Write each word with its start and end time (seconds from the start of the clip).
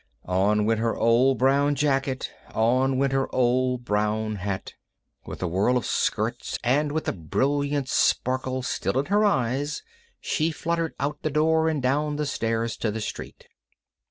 On 0.25 0.65
went 0.65 0.79
her 0.79 0.95
old 0.97 1.37
brown 1.37 1.75
jacket; 1.75 2.31
on 2.55 2.97
went 2.97 3.13
her 3.13 3.27
old 3.35 3.85
brown 3.85 4.37
hat. 4.37 4.73
With 5.27 5.43
a 5.43 5.47
whirl 5.47 5.77
of 5.77 5.85
skirts 5.85 6.57
and 6.63 6.91
with 6.91 7.05
the 7.05 7.13
brilliant 7.13 7.87
sparkle 7.87 8.63
still 8.63 8.97
in 8.97 9.05
her 9.05 9.23
eyes, 9.23 9.83
she 10.19 10.49
fluttered 10.49 10.95
out 10.99 11.21
the 11.21 11.29
door 11.29 11.69
and 11.69 11.83
down 11.83 12.15
the 12.15 12.25
stairs 12.25 12.77
to 12.77 12.89
the 12.89 12.99
street. 12.99 13.47